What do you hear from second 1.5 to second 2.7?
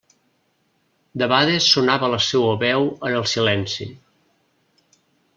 sonava la seua